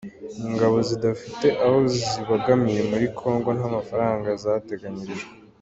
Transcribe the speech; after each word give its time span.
Ingabo 0.47 0.77
zidafite 0.89 1.47
aho 1.65 1.77
zibogamiye 1.95 2.81
muri 2.91 3.05
Congo 3.19 3.49
nta 3.57 3.67
mafaranga 3.77 4.29
zateganyirijwe 4.43 5.31